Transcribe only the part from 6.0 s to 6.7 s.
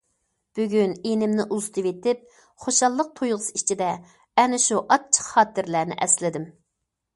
ئەسلىدىم.